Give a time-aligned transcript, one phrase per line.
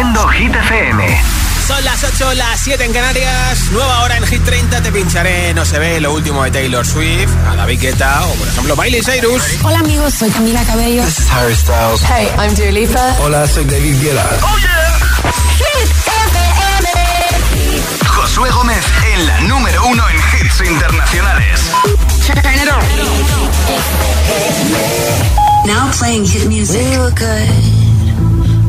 [0.00, 1.22] Hit FM.
[1.66, 3.70] Son las 8, las 7 en Canarias.
[3.70, 4.82] Nueva hora en Hit 30.
[4.82, 8.48] Te pincharé, no se ve, lo último de Taylor Swift, a la Viqueta o, por
[8.48, 9.42] ejemplo, Miley Cyrus.
[9.62, 11.04] Hola, amigos, soy Camila Cabello.
[11.04, 12.02] This is Harry Styles.
[12.02, 13.16] Hey, I'm Dua Lipa.
[13.20, 14.24] Hola, soy David Guetta.
[14.40, 15.00] ¡Oh, yeah!
[15.58, 15.90] Hit
[16.32, 16.88] FM.
[18.06, 21.60] Josué Gómez en la número uno en hits internacionales.
[25.66, 27.79] Now playing hit music.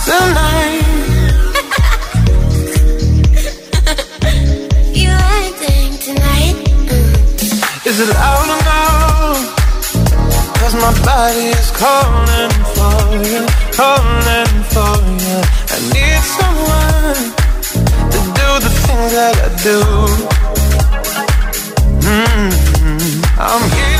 [0.06, 0.16] you
[5.10, 6.56] acting tonight?
[7.84, 9.44] Is it loud enough?
[10.56, 13.44] Cause my body is calling for you,
[13.76, 15.38] calling for you.
[15.68, 17.20] I need someone
[18.10, 19.78] to do the things that I do.
[22.08, 23.20] Mm-hmm.
[23.38, 23.99] I'm heating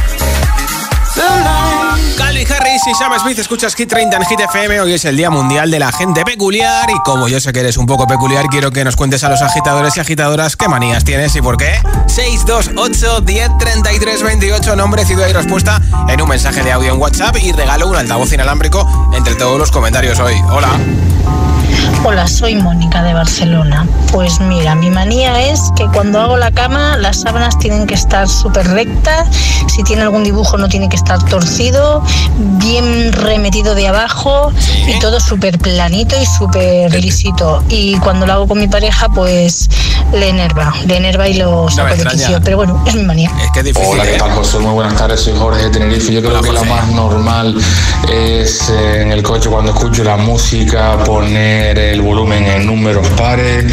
[2.17, 4.79] Calvin Harris y Sam Smith, escuchas Hit 30 en Hit FM.
[4.79, 6.89] Hoy es el Día Mundial de la Gente Peculiar.
[6.89, 9.41] Y como yo sé que eres un poco peculiar, quiero que nos cuentes a los
[9.41, 11.73] agitadores y agitadoras qué manías tienes y por qué.
[12.07, 17.35] 628 10 33 28, nombre, ciudad y respuesta en un mensaje de audio en WhatsApp
[17.41, 20.35] y regalo un altavoz inalámbrico entre todos los comentarios hoy.
[20.49, 20.69] Hola.
[22.03, 23.87] Hola, soy Mónica de Barcelona.
[24.11, 28.27] Pues mira, mi manía es que cuando hago la cama las sábanas tienen que estar
[28.27, 29.27] súper rectas,
[29.67, 32.03] si tiene algún dibujo no tiene que estar torcido,
[32.37, 34.51] bien remetido de abajo
[34.87, 37.63] y todo súper planito y súper lisito.
[37.69, 39.69] Y cuando lo hago con mi pareja pues
[40.13, 42.17] le enerva, le enerva y lo saco de extraña.
[42.17, 42.39] quicio.
[42.43, 43.31] Pero bueno, es mi manía.
[43.43, 43.87] Es que es difícil.
[43.91, 44.19] Hola, ¿qué ¿eh?
[44.19, 44.59] tal, José?
[44.59, 46.13] Muy buenas tardes, soy Jorge de Tenerife.
[46.13, 46.69] Yo creo Hola, que lo José.
[46.71, 47.55] más normal
[48.11, 53.65] es eh, en el coche cuando escucho la música poner el volumen en números pares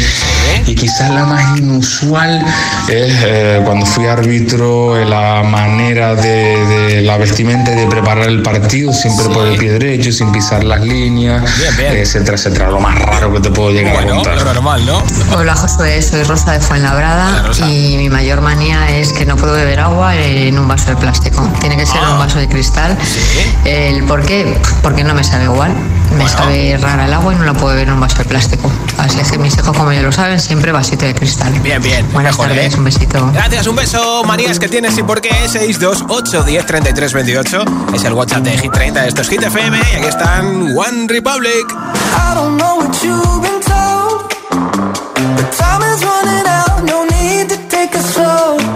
[0.65, 2.43] y quizás la más inusual
[2.87, 8.27] es eh, cuando fui árbitro eh, la manera de, de la vestimenta y de preparar
[8.27, 11.97] el partido, siempre por el pie derecho, sin pisar las líneas, Bien, bien.
[11.97, 12.69] etcétera, etcétera.
[12.69, 14.35] Lo más raro que te puedo llegar a contar.
[14.37, 15.03] lo normal, ¿no?
[15.37, 19.53] Hola Josué, soy Rosa de Fuenlabrada Hola, y mi mayor manía es que no puedo
[19.53, 21.47] beber agua en un vaso de plástico.
[21.59, 22.13] Tiene que ser Ah.
[22.13, 22.97] un vaso de cristal.
[23.03, 23.19] Sí.
[23.65, 24.57] ¿El por qué?
[24.81, 25.73] Porque no me sabe igual.
[26.11, 26.29] Me Bueno.
[26.29, 28.71] sabe rara el agua y no la puedo beber en un vaso de plástico.
[28.97, 31.53] Así es que mis hijos, como ya lo saben, siempre vasito de cristal.
[31.59, 32.05] Bien, bien.
[32.11, 32.77] Buenas Mejor, tardes, ¿eh?
[32.77, 33.31] un besito.
[33.33, 34.23] Gracias, un beso.
[34.23, 37.95] Manías que tienes y por qué 628 10 33 628.
[37.95, 39.07] Es el WhatsApp de Hit 30.
[39.07, 41.65] Esto es Hit FM y aquí están One Republic.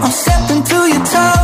[0.04, 1.43] I'm stepping to your.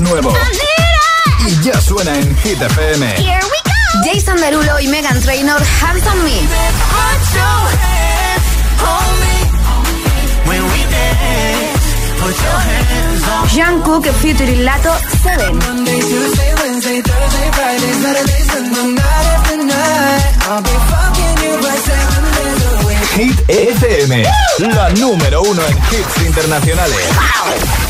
[0.00, 0.32] Nuevo.
[1.46, 3.06] Y ya suena en Hit FM.
[3.16, 4.04] Here we go.
[4.04, 6.40] Jason Derulo y Megan Trainor, Hands on Me.
[13.54, 15.58] Jungkook featuring Lato, Seven.
[23.16, 24.22] Hit FM,
[24.58, 27.85] la número uno en hits internacionales.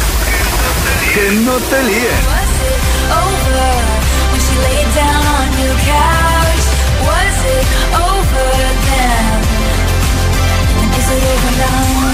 [1.16, 2.16] Que no te líen.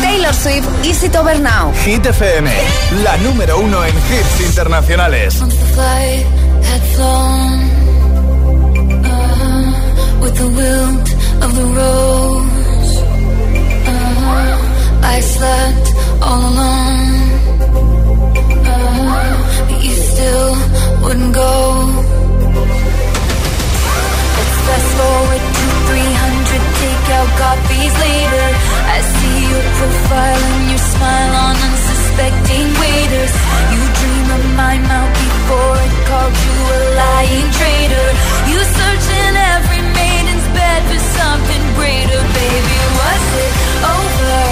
[0.03, 1.73] Taylor Swift, Easy It Over Now.
[1.85, 2.49] Hit FM,
[3.03, 5.35] la número uno en hits internacionales.
[10.21, 11.09] with the wilt
[11.43, 13.03] of the rose.
[13.89, 17.22] Uh, I slept all alone.
[20.13, 20.53] Still
[21.01, 21.53] wouldn't go.
[24.37, 28.49] Let's fast forward to 300 takeout coffees later.
[28.93, 33.35] I see your profile and your smile on unsuspecting waiters.
[33.73, 38.09] You dream of my mouth before it called you a lying traitor.
[38.53, 42.79] You search in every maiden's bed for something greater, baby.
[43.01, 43.53] Was it
[43.97, 44.45] over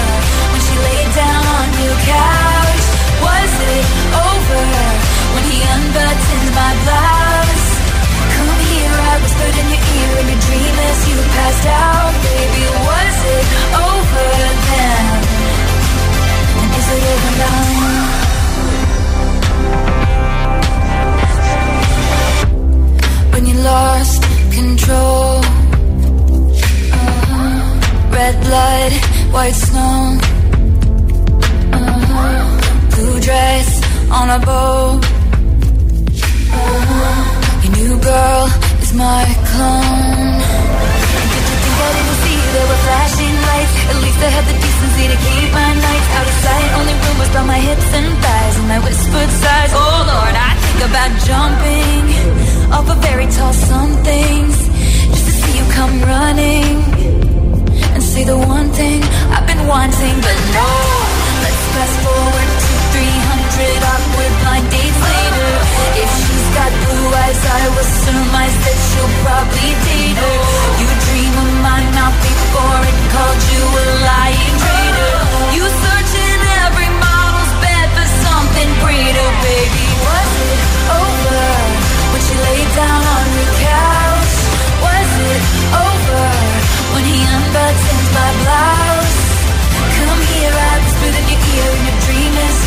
[0.57, 2.85] when she laid down on your couch?
[3.29, 3.85] Was it
[4.25, 5.10] over
[5.51, 7.69] he unbuttoned my blouse?
[8.35, 12.13] Come here, I whispered in your ear in your dream as you passed out.
[12.27, 13.47] Baby, was it
[13.87, 14.29] over
[14.71, 15.05] then?
[16.61, 17.61] And is it over now?
[23.33, 24.23] When you lost
[24.59, 25.31] control,
[26.95, 27.59] uh-huh.
[28.17, 28.93] red blood,
[29.35, 29.97] white snow,
[31.73, 32.39] uh-huh.
[32.95, 33.69] blue dress
[34.11, 35.20] on a boat.
[38.93, 40.39] Girl my clone.
[41.31, 43.75] Did you think I didn't see there were flashing lights?
[43.91, 46.71] At least I had the decency to keep my nights out of sight.
[46.79, 49.73] Only rumors about my hips and thighs and my whispered sighs.
[49.75, 52.05] Oh Lord, I think about jumping
[52.73, 54.57] off a very tall somethings
[55.13, 56.77] just to see you come running
[57.95, 59.03] and say the one thing
[59.35, 60.69] I've been wanting, but no.
[61.45, 65.51] Let's fast forward 300 awkward blind dates later.
[66.03, 70.39] If she's got blue eyes, I will surmise that she'll probably date her.
[70.81, 75.15] You dream of my mouth before it called you a lying traitor.
[75.55, 79.87] You search in every model's bed for something greater, baby.
[80.03, 81.43] Was it over
[82.11, 84.35] when she laid down on the couch?
[84.83, 85.43] Was it
[85.79, 86.25] over
[86.99, 89.21] when he unbuttons my blouse?
[90.01, 92.00] Come here, I whispered in your ear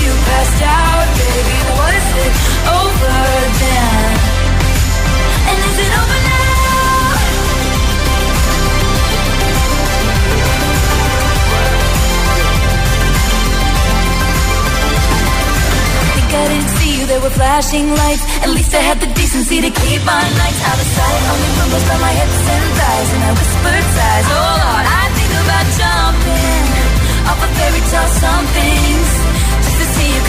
[0.03, 1.57] you passed out, baby.
[1.79, 2.33] Was it
[2.79, 3.17] over
[3.63, 4.09] then?
[5.49, 6.43] And is it over now?
[16.13, 18.23] think I didn't see you, there were flashing lights.
[18.43, 21.21] At least I had the decency to keep my nights out of sight.
[21.31, 24.25] Only rumbles by my hips and thighs, and I whispered sighs.
[24.27, 26.63] Oh Lord, I think about jumping
[27.29, 29.11] off a fairy tale somethings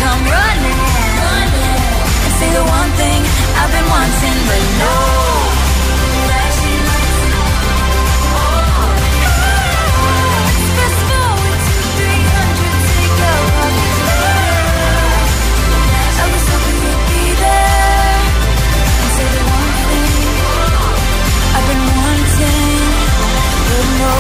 [0.05, 0.81] come running,
[1.25, 1.81] running
[2.25, 3.21] and say the one thing
[3.61, 5.34] I've been wanting, but no.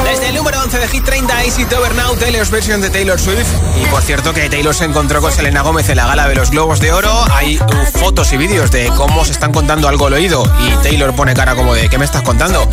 [0.04, 3.18] Desde el número 11 de Hit 30, Easy to Over Now, Taylor's versión de Taylor
[3.18, 3.48] Swift.
[3.80, 6.50] Y por cierto que Taylor se encontró con Selena Gómez en la gala de los
[6.50, 7.12] Globos de Oro.
[7.32, 10.42] Hay uh, fotos y vídeos de cómo se están contando algo al oído.
[10.60, 12.68] Y Taylor pone cara como de, ¿qué me estás contando?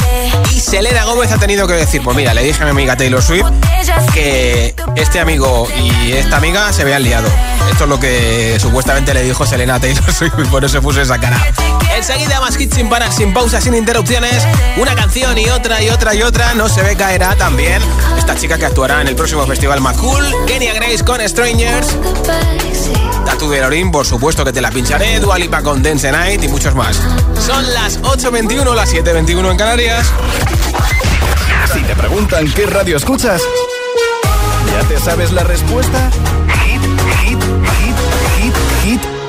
[0.53, 3.21] Y Selena Gómez ha tenido que decir, pues mira, le dije a mi amiga Taylor
[3.21, 3.47] Swift
[4.13, 7.27] que este amigo y esta amiga se habían liado.
[7.71, 11.19] Esto es lo que supuestamente le dijo Selena Taylor Swift y por eso puso esa
[11.19, 11.39] cara.
[11.95, 14.45] Enseguida más hits sin parar, sin pausas, sin interrupciones.
[14.77, 16.53] Una canción y otra y otra y otra.
[16.53, 17.81] No se ve caerá también
[18.15, 20.23] esta chica que actuará en el próximo festival Macul.
[20.45, 21.97] Kenya Grace con Strangers.
[23.25, 25.19] Tatu de Lorin, por supuesto que te la pincharé.
[25.19, 27.01] Dualipa con Dance Night y muchos más.
[27.43, 30.11] Son las 8.21, las 7.21 en Canarias.
[31.73, 33.41] Si te preguntan qué radio escuchas,
[34.71, 36.11] ¿ya te sabes la respuesta?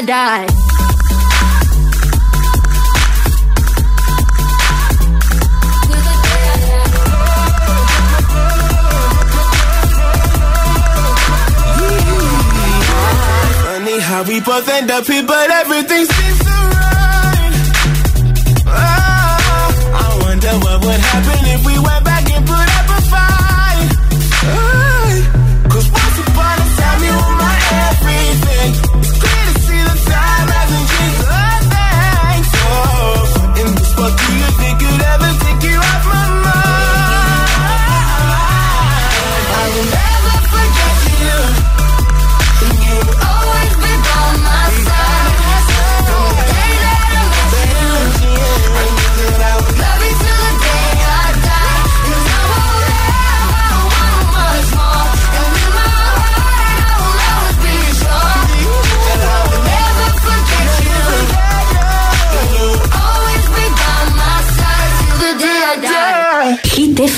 [0.00, 0.46] I die.
[13.62, 16.49] Funny how we both end up here, but everything seems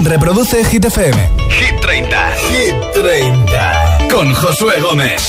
[0.00, 1.16] Reproduce Hit FM.
[1.50, 2.32] Hit 30.
[2.50, 3.98] Hit 30.
[4.10, 5.28] Con Josué Gómez.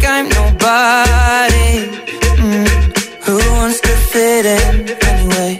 [0.00, 1.72] Like I'm nobody.
[2.44, 2.68] Mm.
[3.26, 5.58] Who wants to fit in anyway?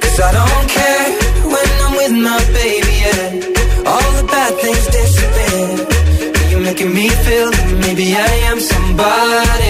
[0.00, 1.06] Cause I don't care
[1.52, 3.90] when I'm with my baby, yeah.
[3.90, 6.50] All the bad things disappear.
[6.50, 9.69] You're making me feel that maybe I am somebody.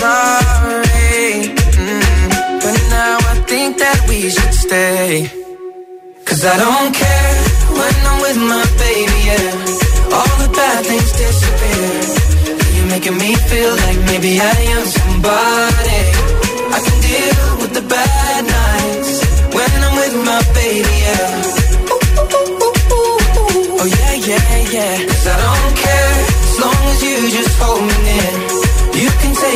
[0.00, 1.54] sorry.
[1.84, 2.60] Mm.
[2.62, 5.30] But now I think that we should stay.
[6.24, 7.34] Cause I don't care
[7.78, 10.16] when I'm with my baby, yeah.
[10.16, 11.90] All the bad things disappear
[12.74, 16.00] You're making me feel like maybe I am somebody.
[16.76, 19.12] I can deal with the bad nights
[19.56, 20.96] when I'm with my baby.
[21.06, 21.54] Yeah.
[23.80, 25.15] Oh yeah, yeah, yeah.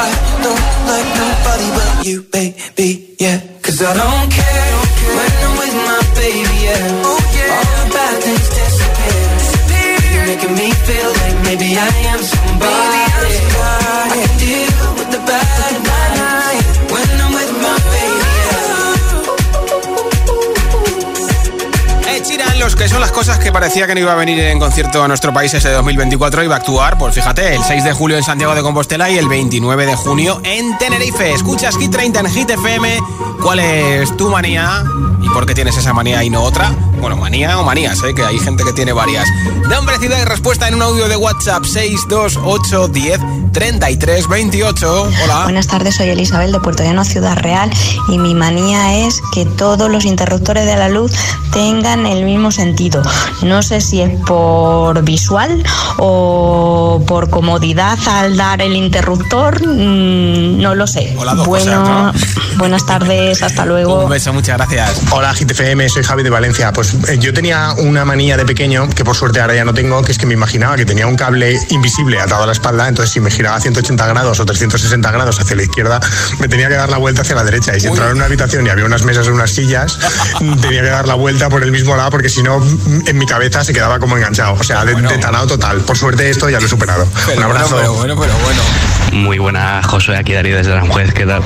[0.00, 0.08] I
[0.44, 3.16] don't like nobody but you, baby.
[3.18, 4.72] Yeah, cause I don't care
[5.16, 6.56] when I'm with my baby.
[6.64, 7.58] Yeah, oh, yeah.
[7.58, 9.20] all the bad things disappear.
[10.12, 12.99] You're making me feel like maybe I am somebody.
[22.80, 25.34] Que son las cosas que parecía que no iba a venir en concierto a nuestro
[25.34, 28.62] país ese 2024, iba a actuar, pues fíjate, el 6 de julio en Santiago de
[28.62, 31.30] Compostela y el 29 de junio en Tenerife.
[31.30, 32.98] Escuchas Hit 30 en Hit FM.
[33.42, 34.82] ¿Cuál es tu manía?
[35.30, 36.74] ¿Y por qué tienes esa manía y no otra?
[37.00, 38.12] Bueno, manía o manías, ¿eh?
[38.14, 39.28] que hay gente que tiene varias.
[39.68, 43.20] Nombre, ciudad y respuesta en un audio de WhatsApp 628 10
[43.52, 45.02] 33 28.
[45.24, 45.42] Hola.
[45.44, 47.70] Buenas tardes, soy Elizabeth de Puerto Llano, Ciudad Real,
[48.08, 51.12] y mi manía es que todos los interruptores de la luz
[51.52, 53.02] tengan el mismo sentido.
[53.42, 55.62] No sé si es por visual
[55.98, 61.14] o por comodidad al dar el interruptor, mm, no lo sé.
[61.16, 64.04] Hola, dos bueno, cosas, buenas tardes, hasta luego.
[64.04, 65.00] Un beso, muchas gracias.
[65.20, 66.72] Hola GTFM, soy Javi de Valencia.
[66.72, 70.00] Pues eh, yo tenía una manía de pequeño, que por suerte ahora ya no tengo,
[70.00, 73.12] que es que me imaginaba que tenía un cable invisible atado a la espalda, entonces
[73.12, 76.00] si me giraba a 180 grados o 360 grados hacia la izquierda,
[76.38, 77.76] me tenía que dar la vuelta hacia la derecha.
[77.76, 79.98] Y si entraba en una habitación y había unas mesas y unas sillas,
[80.62, 82.58] tenía que dar la vuelta por el mismo lado, porque si no,
[83.04, 84.54] en mi cabeza se quedaba como enganchado.
[84.54, 85.82] O sea, de, detalado total.
[85.82, 87.06] Por suerte esto ya lo he superado.
[87.36, 87.76] un abrazo.
[87.76, 88.62] Pero bueno, pero bueno.
[89.12, 91.42] Muy buena, Josué, aquí Darío desde Aranjuez, ¿qué tal?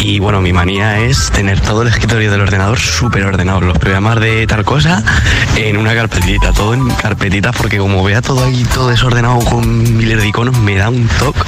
[0.00, 4.20] Y bueno, mi manía es tener todo el escritorio del ordenador súper ordenado, los programas
[4.20, 5.02] de tal cosa
[5.56, 10.20] en una carpetita, todo en carpetitas, porque como vea todo ahí, todo desordenado con miles
[10.20, 11.40] de iconos, me da un toque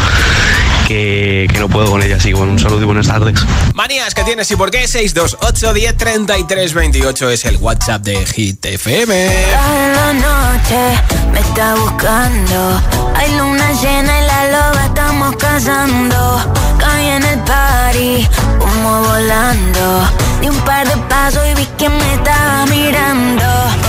[0.91, 2.17] que, que no puedo con ella.
[2.17, 3.39] Así que bueno, un saludo y buenas tardes.
[3.75, 8.65] Manías que tienes y por qué 628 10 33 28 es el WhatsApp de Hit
[8.65, 9.15] FM.
[9.15, 11.01] en la noche
[11.33, 12.83] me está buscando.
[13.15, 16.53] Hay luna llena y la loba estamos cazando.
[16.79, 18.29] Caí en el party,
[18.61, 20.09] humo volando.
[20.41, 23.45] Di un par de pasos y vi que me estaba mirando.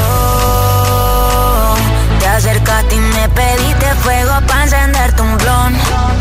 [0.06, 1.76] Oh,
[2.20, 6.21] te acercaste y me pediste fuego para encenderte un blon.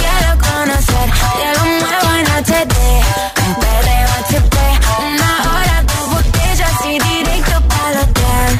[2.41, 2.75] en HD.
[3.47, 4.57] Un perreo HP.
[5.05, 8.59] Una hora, dos botellas y directo para hotel.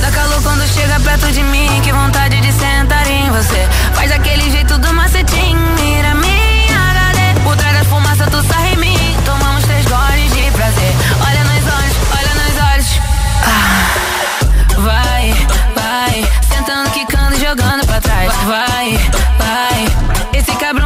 [0.00, 3.66] Dá calor quando chega perto de mim, que vontade de sentar em você.
[3.94, 7.40] Faz aquele jeito do macetinho, mira minha HD.
[7.42, 10.92] Por trás da fumaça tu sai em tomamos três goles de prazer.
[11.26, 12.90] Olha nos olhos, olha nos olhos.
[13.44, 18.32] Ah, vai, vai, sentando, quicando, e jogando pra trás.
[18.46, 18.98] Vai,
[19.38, 20.79] vai, esse cabrão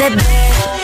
[0.00, 0.83] no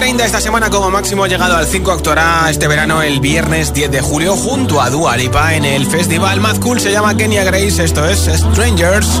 [0.00, 1.92] 30 esta semana como máximo ha llegado al 5.
[1.92, 6.40] Actuará este verano el viernes 10 de julio junto a Dua Lipa en el festival
[6.40, 6.80] Mad Cool.
[6.80, 7.84] Se llama Kenya Grace.
[7.84, 9.20] Esto es Strangers.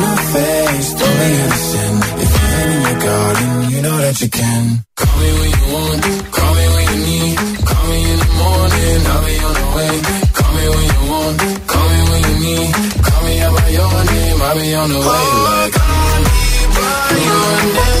[0.00, 1.98] my face, don't be innocent.
[2.24, 4.64] If you live in your garden, you know that you can.
[4.96, 6.02] Call me when you want,
[6.36, 7.36] call me when you need.
[7.68, 9.94] Call me in the morning, I'll be on the way.
[10.38, 11.36] Call me when you want,
[11.70, 12.70] call me when you need.
[13.06, 15.26] Call me out by your name, I'll be on the way.
[15.40, 16.40] Oh, call me
[16.76, 17.99] by your name.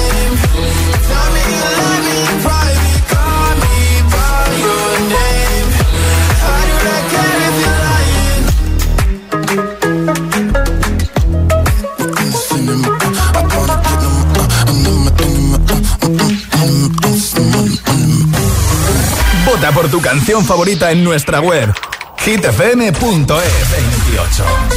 [19.74, 21.72] Por tu canción favorita en nuestra web
[22.18, 24.69] hitfm.es 28.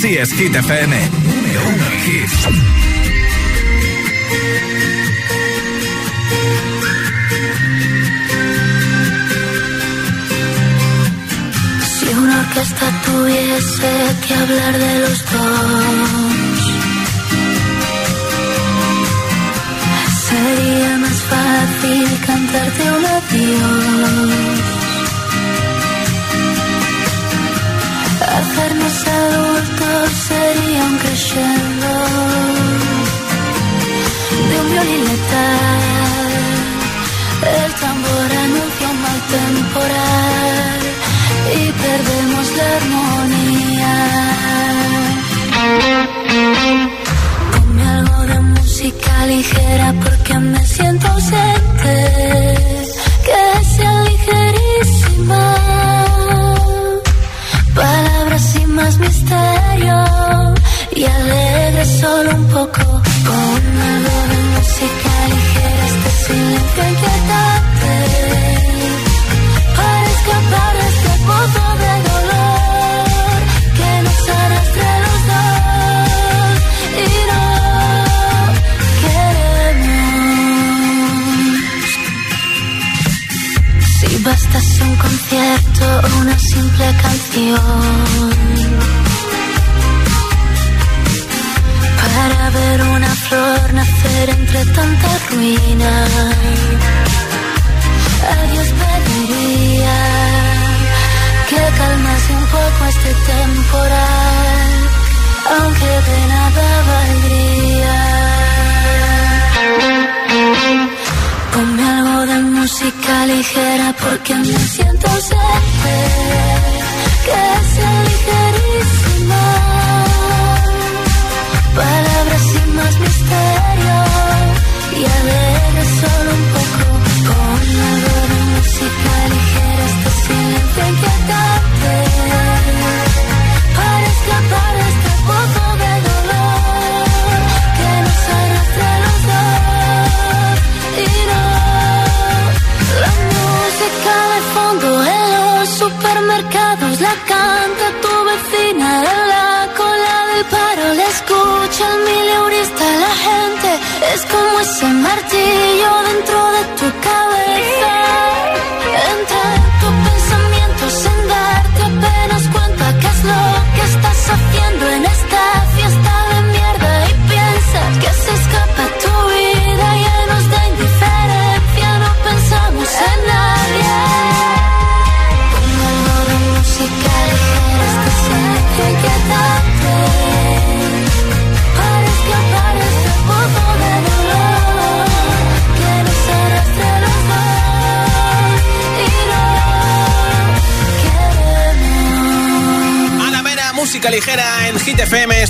[0.00, 1.19] Así es, Hit FM.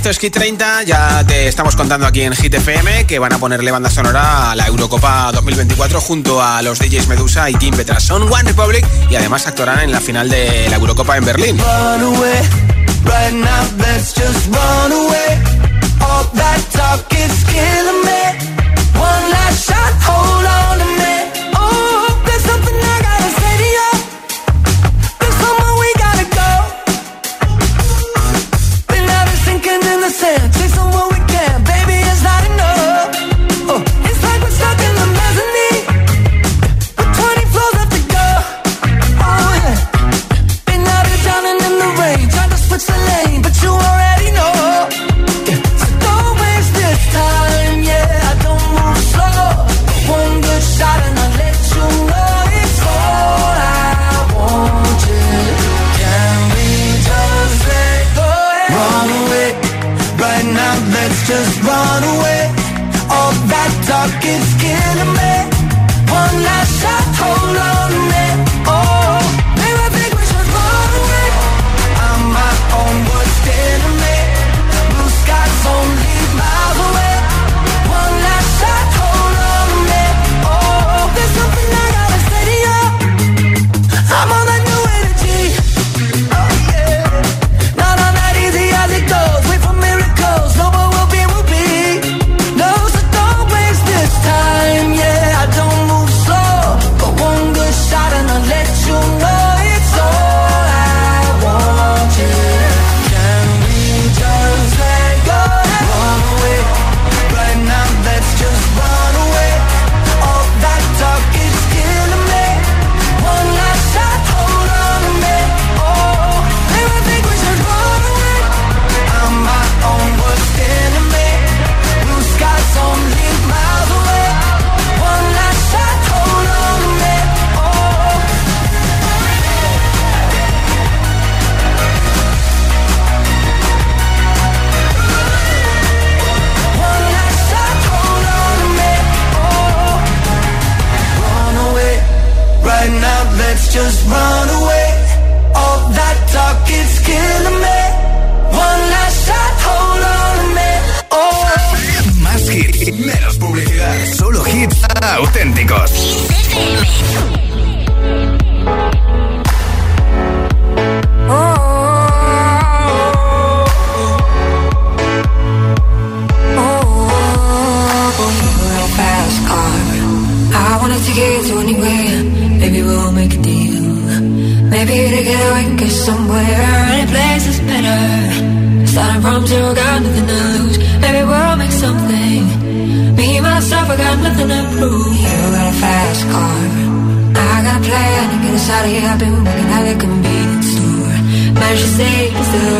[0.01, 0.81] Esto es Hit 30.
[0.81, 4.55] Ya te estamos contando aquí en Hit FM que van a ponerle banda sonora a
[4.55, 8.01] la Eurocopa 2024 junto a los DJs Medusa y Kim Petras.
[8.01, 11.55] Son One Republic y además actuarán en la final de la Eurocopa en Berlín.
[11.59, 12.39] Run away.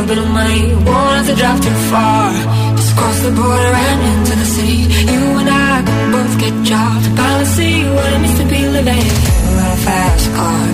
[0.08, 0.74] Bit of money.
[0.74, 2.32] Won't have to drive too far.
[2.78, 4.80] Just cross the border and into the city.
[5.12, 7.08] You and I can both get jobs.
[7.18, 9.08] Finally see what it means to be living.
[9.58, 10.68] Got a fast car.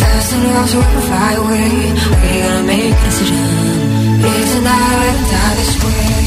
[0.00, 1.72] Fast enough so we can fly away.
[2.22, 3.48] We're gonna make a decision.
[4.22, 6.23] Live tonight, die this way.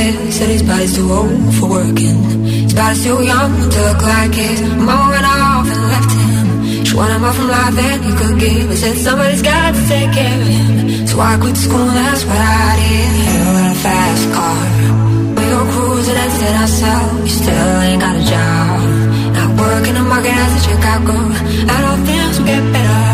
[0.00, 0.32] It.
[0.32, 2.18] Said his body's too old for working.
[2.66, 4.60] His body's too young to look like his.
[4.62, 6.84] Mama went off and left him.
[6.86, 8.70] She wanted more from life than he could give.
[8.70, 11.06] I said somebody's got to take care of him.
[11.06, 13.10] So I quit school, and that's what I did.
[13.20, 14.62] You got a fast car.
[15.36, 17.20] We go cruising and set ourselves.
[17.28, 18.78] You still ain't got a job.
[19.36, 21.16] Not working the market as a Chicago.
[21.74, 23.10] I don't think will get better.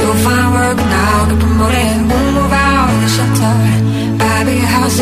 [0.00, 1.99] You'll find work now, get promoted.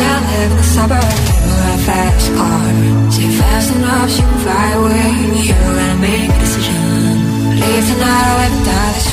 [0.07, 1.19] House live in the suburbs.
[1.29, 2.65] You got a fast car.
[3.11, 5.09] Say fast enough, you can fly away.
[5.43, 6.81] You gotta make a decision.
[7.59, 9.08] Leave tonight or ever die